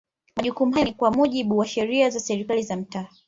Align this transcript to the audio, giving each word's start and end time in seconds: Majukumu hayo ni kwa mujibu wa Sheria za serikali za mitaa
Majukumu 0.35 0.71
hayo 0.73 0.85
ni 0.85 0.93
kwa 0.93 1.11
mujibu 1.11 1.57
wa 1.57 1.65
Sheria 1.65 2.09
za 2.09 2.19
serikali 2.19 2.63
za 2.63 2.75
mitaa 2.75 3.07